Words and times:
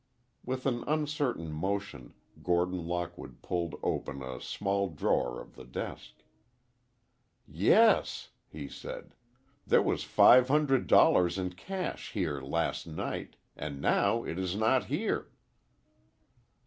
With 0.43 0.65
an 0.65 0.83
uncertain 0.87 1.51
motion, 1.51 2.15
Gordon 2.41 2.87
Lockwood 2.87 3.43
pulled 3.43 3.75
open 3.83 4.23
a 4.23 4.41
small 4.41 4.89
drawer 4.89 5.39
of 5.39 5.53
the 5.55 5.63
desk. 5.63 6.23
"Yes," 7.47 8.29
he 8.49 8.67
said, 8.67 9.13
"there 9.67 9.83
was 9.83 10.03
five 10.03 10.47
hundred 10.47 10.87
dollars 10.87 11.37
in 11.37 11.51
cash 11.53 12.13
here 12.13 12.41
last 12.41 12.87
night—and 12.87 13.79
now 13.79 14.23
it 14.23 14.39
is 14.39 14.55
not 14.55 14.85
here." 14.85 15.29